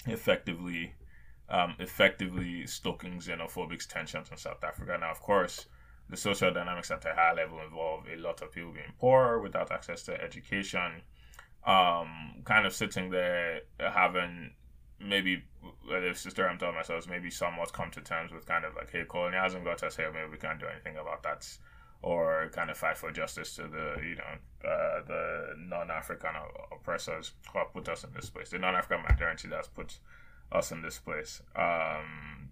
effectively 0.05 0.93
um, 1.49 1.75
effectively 1.79 2.67
stoking 2.67 3.19
xenophobic 3.19 3.85
tensions 3.87 4.29
in 4.29 4.37
South 4.37 4.63
Africa. 4.63 4.95
Now, 4.99 5.09
of 5.09 5.19
course, 5.19 5.65
the 6.07 6.15
social 6.15 6.53
dynamics 6.53 6.91
at 6.91 7.03
a 7.05 7.13
high 7.13 7.33
level 7.33 7.59
involve 7.65 8.05
a 8.07 8.15
lot 8.21 8.43
of 8.43 8.51
people 8.51 8.71
being 8.71 8.93
poor 8.99 9.39
without 9.39 9.71
access 9.71 10.03
to 10.03 10.21
education, 10.21 11.01
um, 11.65 12.41
kind 12.45 12.67
of 12.67 12.73
sitting 12.73 13.09
there 13.09 13.61
having 13.79 14.51
maybe 14.99 15.43
the 15.87 16.13
sister 16.13 16.47
I'm 16.47 16.59
telling 16.59 16.75
myself 16.75 17.07
maybe 17.09 17.31
somewhat 17.31 17.73
come 17.73 17.89
to 17.91 18.01
terms 18.01 18.31
with 18.31 18.45
kind 18.45 18.65
of 18.65 18.75
like, 18.75 18.91
hey, 18.91 19.05
colonialism 19.09 19.63
got 19.63 19.81
us 19.81 19.95
here, 19.95 20.11
maybe 20.11 20.29
we 20.31 20.37
can't 20.37 20.59
do 20.59 20.67
anything 20.67 20.97
about 20.97 21.23
that, 21.23 21.47
or 22.01 22.49
kind 22.53 22.69
of 22.69 22.77
fight 22.77 22.97
for 22.97 23.11
justice 23.11 23.55
to 23.55 23.63
the 23.63 23.95
you 24.01 24.15
know 24.15 24.69
uh, 24.69 25.01
the 25.07 25.53
non-African 25.57 26.31
oppressors 26.71 27.33
who 27.51 27.59
have 27.59 27.73
put 27.73 27.87
us 27.89 28.03
in 28.03 28.11
this 28.13 28.29
place, 28.29 28.49
the 28.49 28.59
non-African 28.59 29.03
majority 29.09 29.47
that's 29.47 29.67
put 29.67 29.99
us 30.51 30.71
in 30.71 30.81
this 30.81 30.97
place. 30.97 31.41
Um, 31.55 32.49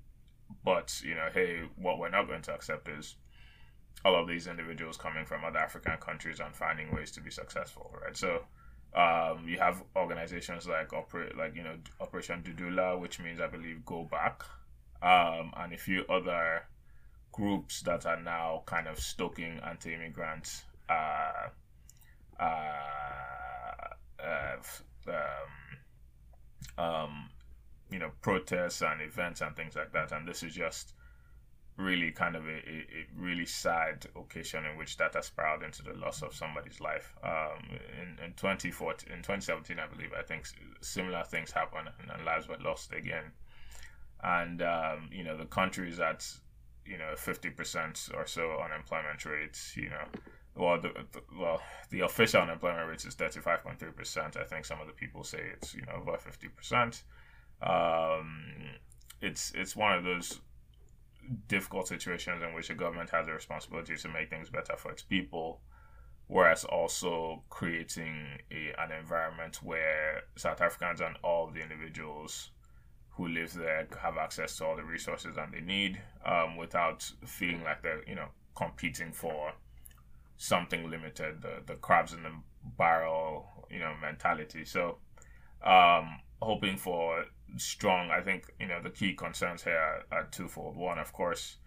but 0.64 1.02
you 1.04 1.16
know, 1.16 1.30
hey, 1.34 1.62
what 1.76 2.00
we're 2.00 2.10
not 2.10 2.28
going 2.28 2.42
to 2.44 2.54
accept 2.54 2.88
is 2.90 3.16
all 4.06 4.16
of 4.16 4.28
these 4.28 4.48
individuals 4.48 4.98
coming 4.98 5.26
from 5.26 5.44
other 5.44 5.60
African 5.60 5.98
countries 5.98 6.40
and 6.40 6.56
finding 6.56 6.94
ways 6.94 7.12
to 7.12 7.22
be 7.22 7.32
successful, 7.32 7.94
right? 8.04 8.16
So 8.16 8.42
um, 8.96 9.46
you 9.48 9.58
have 9.60 9.84
organizations 9.96 10.68
like 10.68 10.94
operate, 10.94 11.38
like 11.38 11.56
you 11.56 11.64
know, 11.64 11.76
Operation 12.00 12.44
Dudula, 12.44 13.00
which 13.00 13.20
means 13.20 13.40
I 13.40 13.48
believe 13.48 13.86
go 13.86 14.04
back, 14.10 14.44
um, 15.02 15.52
and 15.58 15.74
a 15.74 15.78
few 15.78 16.04
other 16.10 16.64
groups 17.38 17.82
that 17.82 18.06
are 18.06 18.20
now 18.20 18.64
kind 18.66 18.88
of 18.88 19.00
stoking 19.00 19.60
anti-immigrant 19.64 20.66
uh, 20.90 21.48
uh, 22.40 22.44
uh, 24.20 24.58
um, 25.08 26.84
um, 26.84 27.30
you 27.92 28.00
know 28.00 28.12
protests 28.22 28.82
and 28.82 29.02
events 29.02 29.42
and 29.42 29.56
things 29.56 29.76
like 29.76 29.94
that 29.94 30.12
and 30.12 30.28
this 30.28 30.44
is 30.44 30.54
just 30.54 30.94
really 31.78 32.12
kind 32.12 32.36
of 32.36 32.46
a, 32.48 32.56
a, 32.56 32.56
a, 32.56 33.08
really 33.16 33.46
sad 33.46 34.08
occasion 34.16 34.66
in 34.66 34.78
which 34.78 34.98
that 34.98 35.14
has 35.14 35.28
spiraled 35.28 35.62
into 35.62 35.84
the 35.84 35.94
loss 35.94 36.24
of 36.24 36.34
somebody's 36.34 36.82
life. 36.82 37.14
Um, 37.24 37.78
in, 38.02 38.26
in 38.26 38.34
2014, 38.34 39.12
in 39.12 39.20
2017, 39.20 39.78
I 39.78 39.86
believe, 39.86 40.10
I 40.18 40.24
think 40.24 40.48
similar 40.82 41.24
things 41.24 41.52
happened 41.52 41.90
and, 42.00 42.26
lives 42.26 42.48
were 42.48 42.58
lost 42.64 42.94
again. 42.94 43.26
And, 44.24 44.64
um, 44.64 45.10
you 45.12 45.24
know, 45.24 45.38
the 45.38 45.46
country 45.46 45.90
is 45.90 46.00
at, 46.00 46.26
you 46.88 46.98
know, 46.98 47.14
50% 47.16 48.14
or 48.16 48.26
so 48.26 48.60
unemployment 48.64 49.26
rates, 49.26 49.76
you 49.76 49.90
know, 49.90 50.06
well, 50.56 50.82
the, 50.82 50.90
the, 51.12 51.22
well, 51.40 51.62
the 51.92 52.02
official 52.02 52.42
unemployment 52.42 52.90
rate 52.90 53.06
is 53.06 53.16
35.3%. 53.16 54.38
I 54.38 54.44
think 54.44 54.66
some 54.66 54.82
of 54.82 54.88
the 54.88 54.94
people 54.94 55.24
say 55.24 55.40
it's, 55.54 55.76
you 55.76 55.84
know, 55.84 56.02
about 56.02 56.22
50%. 56.22 57.02
Um, 57.62 58.44
it's 59.22 59.52
it's 59.56 59.76
one 59.76 59.98
of 59.98 60.04
those 60.04 60.42
difficult 61.48 61.88
situations 61.88 62.42
in 62.44 62.54
which 62.54 62.68
the 62.68 62.76
government 62.76 63.10
has 63.10 63.28
a 63.28 63.34
responsibility 63.34 63.96
to 63.96 64.10
make 64.10 64.30
things 64.30 64.50
better 64.50 64.76
for 64.78 64.92
its 64.92 65.02
people, 65.02 65.62
whereas 66.28 66.64
also 66.64 67.44
creating 67.50 68.38
a, 68.52 68.74
an 68.80 68.92
environment 68.92 69.62
where 69.64 70.24
South 70.36 70.62
Africans 70.62 71.02
and 71.02 71.18
all 71.24 71.50
the 71.52 71.62
individuals 71.62 72.52
who 73.18 73.28
live 73.28 73.54
there 73.54 73.88
have 74.02 74.18
access 74.18 74.58
to 74.58 74.66
all 74.66 74.76
the 74.76 74.84
resources 74.84 75.36
that 75.36 75.52
they 75.52 75.62
need 75.62 76.00
um, 76.26 76.56
without 76.56 77.12
feeling 77.26 77.64
like 77.64 77.82
they're 77.82 78.04
you 78.08 78.16
know 78.16 78.30
competing 78.56 79.12
for 79.12 79.52
something 80.38 80.90
limited 80.90 81.42
the 81.42 81.62
the 81.66 81.76
crabs 81.76 82.14
in 82.14 82.24
the 82.24 82.32
barrel 82.78 83.68
you 83.70 83.80
know 83.80 83.94
mentality 84.02 84.64
so 84.64 84.98
um, 85.66 86.20
hoping 86.42 86.78
for 86.78 87.26
strong. 87.58 88.12
I 88.12 88.22
think 88.22 88.52
you 88.60 88.68
know 88.68 88.82
the 88.82 88.90
key 88.90 89.14
concerns 89.14 89.64
here 89.64 90.06
are, 90.12 90.28
twofold. 90.32 90.76
One, 90.76 91.00
of 91.00 91.14
course, 91.14 91.58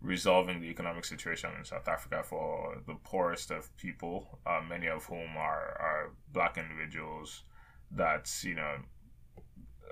resolving 0.00 0.60
the 0.60 0.68
economic 0.68 1.04
situation 1.04 1.50
in 1.58 1.64
South 1.64 1.88
Africa 1.88 2.22
for 2.22 2.78
the 2.86 2.94
poorest 2.94 3.50
of 3.50 3.74
people, 3.76 4.38
uh, 4.46 4.60
many 4.66 4.86
of 4.86 5.04
whom 5.04 5.36
are 5.36 5.76
are 5.80 6.12
black 6.32 6.58
individuals 6.58 7.42
that's 7.90 8.44
you 8.44 8.54
know 8.54 8.76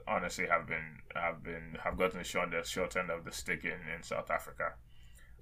honestly 0.06 0.46
have 0.46 0.66
been 0.66 0.98
have 1.14 1.42
been 1.42 1.78
have 1.82 1.96
gotten 1.96 2.18
the 2.18 2.24
short 2.24 2.50
the 2.50 2.62
short 2.64 2.96
end 2.96 3.10
of 3.10 3.24
the 3.24 3.32
stick 3.32 3.64
in 3.64 3.78
in 3.94 4.02
South 4.02 4.30
Africa, 4.30 4.74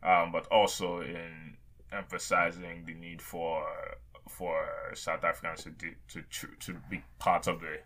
um, 0.02 0.32
but 0.32 0.46
also 0.48 1.00
in 1.00 1.56
emphasizing 1.92 2.84
the 2.86 2.94
need 2.94 3.20
for 3.20 3.66
for 4.28 4.66
South 4.94 5.24
Africans 5.24 5.64
to 5.64 6.22
to 6.22 6.46
to 6.60 6.74
be 6.90 7.02
part 7.18 7.46
of 7.46 7.60
the 7.60 7.78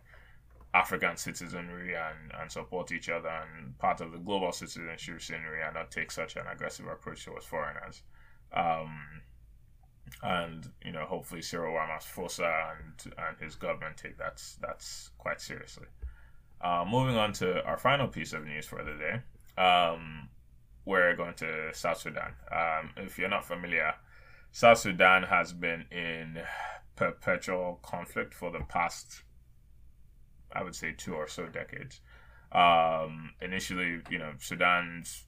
African 0.74 1.16
citizenry 1.16 1.94
and, 1.94 2.32
and 2.38 2.52
support 2.52 2.92
each 2.92 3.08
other 3.08 3.28
and 3.28 3.78
part 3.78 4.02
of 4.02 4.12
the 4.12 4.18
global 4.18 4.52
citizenship 4.52 5.22
scenery 5.22 5.62
and 5.62 5.74
not 5.74 5.90
take 5.90 6.10
such 6.10 6.36
an 6.36 6.46
aggressive 6.52 6.86
approach 6.86 7.24
towards 7.24 7.46
foreigners. 7.46 8.02
Um, 8.52 9.22
and 10.22 10.70
you 10.84 10.92
know, 10.92 11.04
hopefully 11.04 11.42
Cyril 11.42 11.74
Ramaphosa 11.74 12.76
and 12.76 13.14
and 13.26 13.38
his 13.38 13.56
government 13.56 13.96
take 13.96 14.18
that 14.18 14.42
that's 14.60 15.10
quite 15.18 15.40
seriously. 15.40 15.86
Uh, 16.60 16.84
moving 16.88 17.16
on 17.16 17.32
to 17.32 17.62
our 17.64 17.78
final 17.78 18.08
piece 18.08 18.32
of 18.32 18.44
news 18.44 18.66
for 18.66 18.82
the 18.82 18.94
day, 18.94 19.62
um, 19.62 20.28
we're 20.84 21.14
going 21.14 21.34
to 21.34 21.70
South 21.72 21.98
Sudan. 21.98 22.32
Um, 22.50 22.90
if 22.96 23.18
you're 23.18 23.28
not 23.28 23.44
familiar, 23.44 23.94
South 24.52 24.78
Sudan 24.78 25.24
has 25.24 25.52
been 25.52 25.84
in 25.90 26.38
perpetual 26.96 27.78
conflict 27.82 28.32
for 28.32 28.50
the 28.50 28.60
past 28.60 29.22
I 30.52 30.62
would 30.62 30.74
say 30.74 30.92
two 30.96 31.14
or 31.14 31.28
so 31.28 31.46
decades. 31.46 32.00
Um, 32.52 33.32
initially, 33.40 34.00
you 34.10 34.18
know, 34.18 34.32
Sudan's 34.38 35.24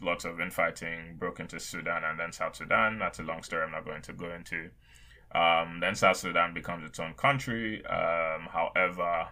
lots 0.00 0.24
of 0.24 0.40
infighting 0.40 1.16
broke 1.18 1.40
into 1.40 1.60
Sudan 1.60 2.04
and 2.04 2.18
then 2.18 2.32
South 2.32 2.56
Sudan. 2.56 2.98
That's 2.98 3.18
a 3.18 3.22
long 3.22 3.42
story 3.42 3.64
I'm 3.64 3.72
not 3.72 3.84
going 3.84 4.02
to 4.02 4.12
go 4.12 4.30
into. 4.32 4.70
Um, 5.34 5.80
then 5.80 5.94
South 5.94 6.16
Sudan 6.16 6.54
becomes 6.54 6.84
its 6.84 6.98
own 6.98 7.14
country. 7.14 7.84
Um, 7.86 8.48
however, 8.50 9.28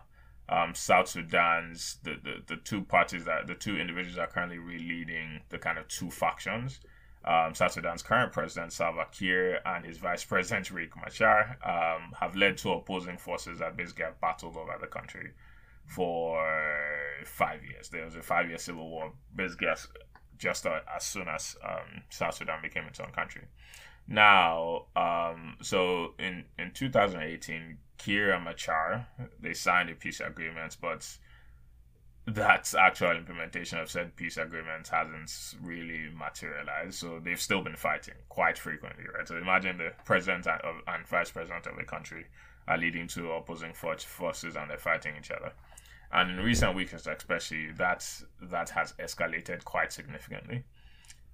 um, 0.49 0.75
South 0.75 1.09
Sudan's 1.09 1.99
the, 2.03 2.17
the, 2.23 2.55
the 2.55 2.57
two 2.57 2.83
parties 2.83 3.25
that 3.25 3.47
the 3.47 3.55
two 3.55 3.77
individuals 3.77 4.19
are 4.19 4.27
currently 4.27 4.59
re-leading 4.59 5.41
the 5.51 5.59
kind 5.59 5.79
of 5.79 5.89
two 5.89 6.11
factions 6.11 6.81
um, 7.25 7.55
South 7.55 7.73
Sudan's 7.73 8.03
current 8.03 8.33
president, 8.33 8.73
Salva 8.73 9.07
Kiir, 9.13 9.61
and 9.67 9.85
his 9.85 9.99
vice 9.99 10.25
president, 10.25 10.69
Riek 10.69 10.97
Machar, 10.97 11.59
um, 11.63 12.13
have 12.19 12.37
led 12.37 12.57
two 12.57 12.73
opposing 12.73 13.19
forces 13.19 13.59
that 13.59 13.77
basically 13.77 14.05
have 14.05 14.21
battled 14.21 14.57
over 14.57 14.77
the 14.81 14.87
country 14.87 15.33
for 15.85 16.43
five 17.25 17.65
years. 17.65 17.89
There 17.89 18.05
was 18.05 18.15
a 18.15 18.23
five 18.23 18.49
year 18.49 18.59
civil 18.59 18.89
war, 18.89 19.13
basically 19.35 19.69
as, 19.69 19.89
just 20.39 20.65
uh, 20.65 20.81
as 20.95 21.05
soon 21.05 21.29
as 21.29 21.57
um, 21.63 22.03
South 22.09 22.35
Sudan 22.35 22.63
became 22.63 22.85
its 22.85 23.01
own 23.01 23.11
country. 23.13 23.43
Now, 24.09 24.87
um, 24.97 25.57
so 25.61 26.15
in, 26.19 26.45
in 26.59 26.73
2018, 26.73 27.77
Kiir 27.99 28.33
and 28.33 28.45
Machar, 28.45 29.07
they 29.39 29.53
signed 29.53 29.91
a 29.91 29.95
peace 29.95 30.21
agreement, 30.21 30.79
but 30.81 31.07
that 32.27 32.75
actual 32.79 33.13
implementation 33.13 33.79
of 33.79 33.91
said 33.91 34.17
peace 34.17 34.37
agreement 34.37 34.89
hasn't 34.89 35.55
really 35.63 36.11
materialized. 36.15 36.95
So 36.95 37.21
they've 37.21 37.41
still 37.41 37.63
been 37.63 37.77
fighting 37.77 38.15
quite 38.29 38.59
frequently, 38.59 39.05
right? 39.15 39.27
So 39.29 39.37
imagine 39.37 39.79
the 39.79 39.93
president 40.05 40.47
and, 40.47 40.61
and 40.87 41.07
vice 41.07 41.31
president 41.31 41.67
of 41.67 41.77
the 41.77 41.85
country 41.85 42.27
are 42.67 42.79
leading 42.79 43.09
two 43.09 43.31
opposing 43.31 43.73
forces 43.73 44.57
and 44.57 44.71
they're 44.71 44.79
fighting 44.79 45.15
each 45.19 45.31
other. 45.31 45.53
And 46.13 46.31
in 46.31 46.39
recent 46.39 46.75
weeks, 46.75 46.95
especially, 46.95 47.73
that 47.73 48.07
that 48.43 48.71
has 48.71 48.95
escalated 48.95 49.65
quite 49.65 49.93
significantly. 49.93 50.65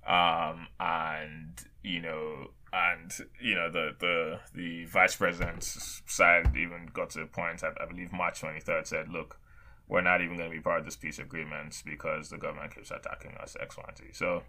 Um, 0.06 0.66
and 0.80 1.52
you 1.82 2.00
know, 2.00 2.50
and 2.74 3.12
you 3.40 3.54
know, 3.54 3.70
the 3.70 3.94
the 4.00 4.40
the 4.52 4.84
vice 4.86 5.14
president's 5.14 6.02
side 6.06 6.56
even 6.56 6.88
got 6.92 7.10
to 7.10 7.20
the 7.20 7.26
point. 7.26 7.62
I, 7.62 7.70
I 7.80 7.86
believe 7.86 8.12
March 8.12 8.40
twenty 8.40 8.60
third 8.60 8.86
said, 8.86 9.08
"Look, 9.08 9.38
we're 9.86 10.00
not 10.00 10.20
even 10.20 10.36
going 10.36 10.50
to 10.50 10.56
be 10.56 10.62
part 10.62 10.80
of 10.80 10.84
this 10.84 10.96
peace 10.96 11.18
agreement 11.18 11.82
because 11.84 12.30
the 12.30 12.38
government 12.38 12.74
keeps 12.74 12.90
attacking 12.90 13.36
us 13.40 13.56
X, 13.60 13.76
Y, 13.76 13.84
and 13.86 13.96
Z. 13.96 14.04
So, 14.12 14.42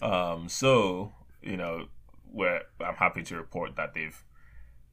um, 0.00 0.48
so 0.48 1.12
you 1.42 1.56
know, 1.56 1.86
where 2.30 2.62
I'm 2.80 2.94
happy 2.94 3.22
to 3.24 3.36
report 3.36 3.74
that 3.76 3.94
they've 3.94 4.22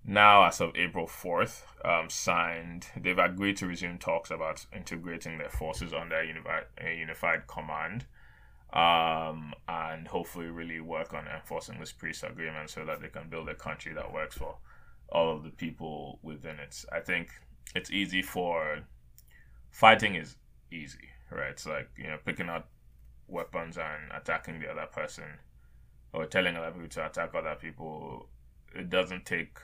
now, 0.06 0.46
as 0.46 0.62
of 0.62 0.72
April 0.75 1.08
4th, 1.08 1.63
um, 1.86 2.10
signed, 2.10 2.88
they've 2.96 3.20
agreed 3.20 3.58
to 3.58 3.68
resume 3.68 3.98
talks 3.98 4.32
about 4.32 4.66
integrating 4.74 5.38
their 5.38 5.50
forces 5.50 5.94
under 5.94 6.16
a 6.16 6.25
unified, 6.25 6.63
a 6.82 6.98
unified 6.98 7.48
command 7.48 8.06
um, 8.74 9.54
and 9.68 10.08
hopefully 10.08 10.48
really 10.48 10.80
work 10.80 11.14
on 11.14 11.28
enforcing 11.28 11.80
this 11.80 11.92
peace 11.92 12.24
agreement 12.24 12.70
so 12.70 12.86
that 12.86 13.02
they 13.02 13.08
can 13.08 13.30
build 13.30 13.50
a 13.50 13.56
country 13.56 13.94
that 13.94 14.14
works 14.14 14.38
for 14.38 14.58
all 15.10 15.36
of 15.36 15.44
the 15.44 15.50
people 15.50 16.20
within 16.22 16.60
it. 16.60 16.84
I 16.92 17.00
think 17.00 17.30
it's 17.76 17.92
easy 17.92 18.22
for 18.22 18.80
fighting 19.72 20.16
is 20.16 20.36
easy, 20.72 21.10
right? 21.32 21.50
It's 21.52 21.66
like, 21.66 21.90
you 21.98 22.08
know, 22.08 22.18
picking 22.24 22.50
up 22.50 22.70
weapons 23.28 23.78
and 23.78 24.12
attacking 24.16 24.60
the 24.60 24.70
other 24.70 24.88
person 24.88 25.26
or 26.14 26.26
telling 26.26 26.56
other 26.56 26.72
people 26.72 26.90
to 26.90 27.06
attack 27.06 27.34
other 27.34 27.56
people. 27.60 28.28
It 28.76 28.90
doesn't 28.90 29.26
take 29.26 29.58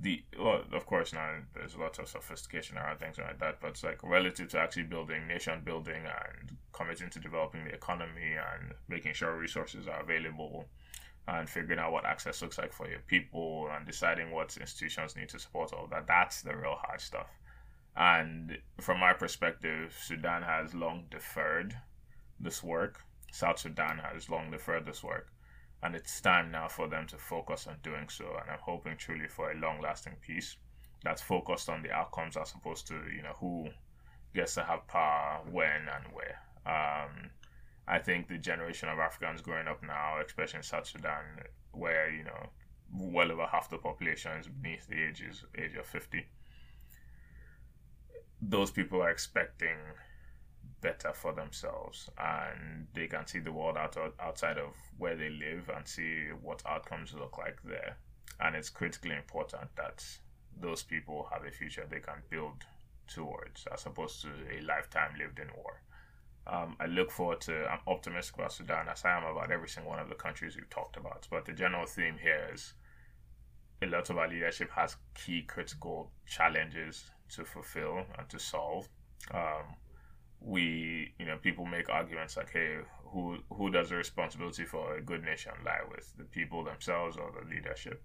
the 0.00 0.22
well, 0.38 0.62
of 0.72 0.86
course 0.86 1.12
now 1.12 1.36
there's 1.54 1.76
lots 1.76 1.98
of 1.98 2.08
sophistication 2.08 2.76
around 2.76 2.98
things 2.98 3.18
like 3.18 3.38
that, 3.38 3.60
but 3.60 3.70
it's 3.70 3.84
like 3.84 4.02
relative 4.02 4.48
to 4.48 4.58
actually 4.58 4.82
building 4.82 5.26
nation 5.26 5.62
building 5.64 6.02
and 6.04 6.56
committing 6.72 7.10
to 7.10 7.20
developing 7.20 7.64
the 7.64 7.74
economy 7.74 8.34
and 8.34 8.72
making 8.88 9.14
sure 9.14 9.36
resources 9.36 9.88
are 9.88 10.02
available 10.02 10.66
and 11.28 11.48
figuring 11.48 11.78
out 11.78 11.92
what 11.92 12.04
access 12.04 12.42
looks 12.42 12.58
like 12.58 12.72
for 12.72 12.88
your 12.88 13.00
people 13.06 13.68
and 13.74 13.86
deciding 13.86 14.30
what 14.30 14.56
institutions 14.56 15.16
need 15.16 15.28
to 15.28 15.38
support 15.38 15.72
all 15.72 15.86
that. 15.90 16.06
That's 16.06 16.42
the 16.42 16.56
real 16.56 16.76
hard 16.82 17.00
stuff. 17.00 17.28
And 17.96 18.58
from 18.80 19.00
my 19.00 19.12
perspective, 19.12 19.96
Sudan 20.02 20.42
has 20.42 20.74
long 20.74 21.04
deferred 21.10 21.76
this 22.38 22.62
work. 22.62 23.00
South 23.32 23.58
Sudan 23.58 23.98
has 23.98 24.28
long 24.28 24.50
deferred 24.50 24.86
this 24.86 25.02
work 25.04 25.28
and 25.82 25.94
it's 25.94 26.20
time 26.20 26.50
now 26.50 26.68
for 26.68 26.88
them 26.88 27.06
to 27.08 27.16
focus 27.16 27.66
on 27.66 27.76
doing 27.82 28.08
so. 28.08 28.26
And 28.40 28.50
I'm 28.50 28.58
hoping 28.60 28.96
truly 28.96 29.28
for 29.28 29.50
a 29.50 29.58
long 29.58 29.80
lasting 29.80 30.16
peace 30.20 30.56
that's 31.02 31.22
focused 31.22 31.68
on 31.68 31.82
the 31.82 31.90
outcomes 31.90 32.36
as 32.36 32.52
opposed 32.54 32.86
to, 32.88 32.94
you 33.14 33.22
know, 33.22 33.34
who 33.38 33.68
gets 34.34 34.54
to 34.54 34.62
have 34.62 34.86
power, 34.86 35.40
when, 35.50 35.88
and 35.88 36.04
where. 36.12 36.38
Um, 36.66 37.30
I 37.88 37.98
think 37.98 38.28
the 38.28 38.38
generation 38.38 38.88
of 38.88 38.98
Africans 38.98 39.40
growing 39.40 39.66
up 39.66 39.82
now, 39.82 40.20
especially 40.24 40.58
in 40.58 40.62
South 40.62 40.86
Sudan, 40.86 41.24
where, 41.72 42.10
you 42.10 42.24
know, 42.24 42.50
well 42.92 43.32
over 43.32 43.46
half 43.46 43.70
the 43.70 43.78
population 43.78 44.32
is 44.32 44.48
beneath 44.48 44.86
the 44.86 45.02
ages, 45.02 45.44
age 45.56 45.74
of 45.76 45.86
50, 45.86 46.26
those 48.42 48.70
people 48.70 49.02
are 49.02 49.10
expecting 49.10 49.76
better 50.80 51.12
for 51.12 51.32
themselves 51.32 52.08
and 52.18 52.86
they 52.94 53.06
can 53.06 53.26
see 53.26 53.38
the 53.38 53.52
world 53.52 53.76
out, 53.76 53.96
outside 54.20 54.58
of 54.58 54.74
where 54.98 55.16
they 55.16 55.30
live 55.30 55.70
and 55.74 55.86
see 55.86 56.28
what 56.42 56.62
outcomes 56.66 57.14
look 57.14 57.38
like 57.38 57.58
there. 57.64 57.96
And 58.40 58.56
it's 58.56 58.70
critically 58.70 59.14
important 59.14 59.74
that 59.76 60.04
those 60.58 60.82
people 60.82 61.28
have 61.32 61.44
a 61.44 61.50
future 61.50 61.86
they 61.88 62.00
can 62.00 62.22
build 62.30 62.64
towards 63.06 63.66
as 63.72 63.86
opposed 63.86 64.22
to 64.22 64.28
a 64.28 64.60
lifetime 64.62 65.12
lived 65.18 65.38
in 65.38 65.48
war. 65.56 65.82
Um, 66.46 66.76
I 66.80 66.86
look 66.86 67.10
forward 67.10 67.40
to, 67.42 67.66
I'm 67.70 67.80
optimistic 67.86 68.36
about 68.36 68.52
Sudan 68.52 68.88
as 68.88 69.04
I 69.04 69.16
am 69.16 69.24
about 69.24 69.50
every 69.50 69.68
single 69.68 69.90
one 69.90 70.00
of 70.00 70.08
the 70.08 70.14
countries 70.14 70.56
we've 70.56 70.70
talked 70.70 70.96
about. 70.96 71.28
But 71.30 71.44
the 71.44 71.52
general 71.52 71.86
theme 71.86 72.16
here 72.20 72.50
is 72.52 72.74
a 73.82 73.86
lot 73.86 74.10
of 74.10 74.18
our 74.18 74.28
leadership 74.28 74.70
has 74.70 74.96
key 75.14 75.42
critical 75.42 76.10
challenges 76.26 77.04
to 77.30 77.44
fulfill 77.44 78.04
and 78.18 78.28
to 78.28 78.38
solve. 78.38 78.88
Um, 79.32 79.76
we 80.40 81.12
you 81.18 81.26
know 81.26 81.36
people 81.36 81.66
make 81.66 81.88
arguments 81.90 82.36
like 82.36 82.50
hey 82.50 82.78
who 83.12 83.38
who 83.52 83.70
does 83.70 83.90
the 83.90 83.96
responsibility 83.96 84.64
for 84.64 84.96
a 84.96 85.02
good 85.02 85.22
nation 85.22 85.52
lie 85.64 85.82
with? 85.90 86.16
The 86.16 86.24
people 86.24 86.64
themselves 86.64 87.16
or 87.16 87.32
the 87.32 87.48
leadership? 87.48 88.02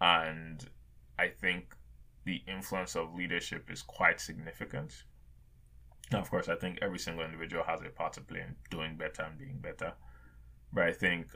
And 0.00 0.64
i 1.18 1.28
think 1.28 1.74
the 2.24 2.42
influence 2.46 2.96
of 2.96 3.14
leadership 3.14 3.70
is 3.70 3.82
quite 3.82 4.20
significant. 4.20 5.04
Now 6.12 6.20
of 6.20 6.30
course 6.30 6.48
i 6.48 6.54
think 6.54 6.78
every 6.82 6.98
single 6.98 7.24
individual 7.24 7.64
has 7.64 7.80
a 7.80 7.88
part 7.90 8.12
to 8.14 8.20
play 8.20 8.40
in 8.40 8.56
doing 8.70 8.96
better 8.96 9.22
and 9.22 9.38
being 9.38 9.58
better. 9.58 9.94
But 10.72 10.84
i 10.84 10.92
think 10.92 11.28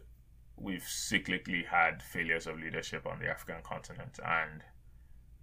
we've 0.56 0.85
cyclically 0.85 1.66
had 1.66 2.03
failures 2.03 2.46
of 2.46 2.61
leadership 2.61 3.07
on 3.07 3.18
the 3.18 3.29
african 3.29 3.62
continent. 3.62 4.18
And 4.24 4.62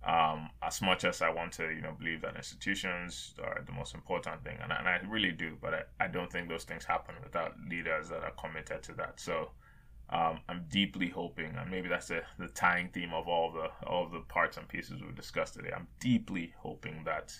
um, 0.04 0.50
as 0.64 0.82
much 0.82 1.06
as 1.06 1.22
I 1.22 1.30
want 1.30 1.54
to, 1.54 1.70
you 1.70 1.82
know, 1.82 1.94
believe 1.98 2.22
that 2.22 2.36
institutions 2.36 3.36
are 3.44 3.64
the 3.66 3.72
most 3.72 3.94
important 3.94 4.44
thing, 4.44 4.58
and, 4.62 4.72
and 4.72 4.88
I 4.88 5.00
really 5.08 5.32
do, 5.32 5.58
but 5.62 5.74
I, 5.74 6.06
I 6.06 6.08
don't 6.08 6.32
think 6.32 6.50
those 6.50 6.64
things 6.64 6.86
happen 6.86 7.16
without 7.24 7.54
leaders 7.70 8.10
that 8.10 8.24
are 8.24 8.32
committed 8.32 8.82
to 8.84 8.94
that. 8.94 9.20
So 9.20 9.52
um, 10.10 10.40
I'm 10.50 10.66
deeply 10.70 11.10
hoping, 11.10 11.56
and 11.56 11.70
maybe 11.70 11.88
that's 11.88 12.08
the, 12.08 12.24
the 12.40 12.48
tying 12.48 12.90
theme 12.90 13.14
of 13.14 13.28
all 13.28 13.52
the 13.52 13.88
all 13.88 14.10
the 14.10 14.22
parts 14.22 14.58
and 14.58 14.68
pieces 14.68 15.02
we've 15.02 15.16
discussed 15.16 15.54
today. 15.54 15.72
I'm 15.74 15.88
deeply 16.00 16.54
hoping 16.58 17.04
that 17.06 17.34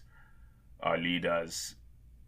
our 0.82 0.98
leaders 0.98 1.76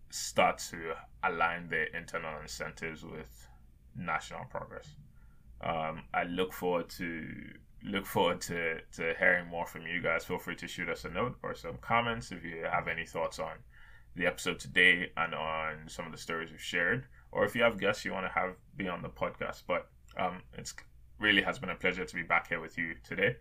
start 0.10 0.58
to 0.70 0.94
align 1.24 1.70
their 1.70 1.86
internal 1.86 2.42
incentives 2.42 3.04
with 3.04 3.48
national 3.96 4.46
progress. 4.46 4.88
Um, 5.64 6.04
I 6.14 6.24
look 6.24 6.54
forward 6.54 6.90
to 6.92 7.26
look 7.86 8.06
forward 8.06 8.40
to, 8.42 8.80
to 8.94 9.14
hearing 9.20 9.48
more 9.48 9.66
from 9.66 9.86
you 9.86 10.02
guys. 10.02 10.24
Feel 10.24 10.40
free 10.40 10.56
to 10.56 10.68
shoot 10.68 10.90
us 10.90 11.06
a 11.06 11.10
note 11.10 11.36
or 11.44 11.54
some 11.54 11.78
comments 11.82 12.32
if 12.32 12.44
you 12.44 12.66
have 12.70 12.88
any 12.88 13.06
thoughts 13.06 13.40
on 13.40 13.54
the 14.16 14.26
episode 14.26 14.60
today 14.60 15.12
and 15.18 15.34
on 15.34 15.88
some 15.88 16.06
of 16.06 16.12
the 16.12 16.18
stories 16.18 16.52
we've 16.52 16.62
shared, 16.62 17.06
or 17.32 17.46
if 17.46 17.56
you 17.56 17.64
have 17.64 17.80
guests 17.80 18.06
you 18.06 18.14
want 18.14 18.26
to 18.26 18.32
have 18.32 18.56
be 18.78 18.88
on 18.88 19.02
the 19.02 19.10
podcast. 19.10 19.64
But 19.68 19.90
um, 20.18 20.42
it's 20.58 20.74
really 21.20 21.42
has 21.42 21.60
been 21.60 21.70
a 21.70 21.76
pleasure 21.76 22.06
to 22.06 22.16
be 22.16 22.24
back 22.24 22.48
here 22.48 22.60
with 22.60 22.78
you 22.78 22.96
today. 23.04 23.36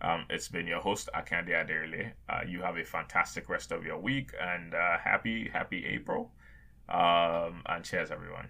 Um, 0.00 0.24
it's 0.28 0.48
been 0.48 0.66
your 0.66 0.80
host 0.80 1.08
Akande 1.14 1.50
Aderele. 1.50 2.12
Uh, 2.28 2.40
you 2.46 2.60
have 2.62 2.76
a 2.76 2.84
fantastic 2.84 3.48
rest 3.48 3.70
of 3.72 3.84
your 3.84 3.98
week 3.98 4.32
and 4.40 4.74
uh, 4.74 4.98
happy 4.98 5.48
happy 5.52 5.86
April. 5.86 6.32
Um, 6.88 7.62
and 7.66 7.84
cheers 7.84 8.10
everyone. 8.10 8.48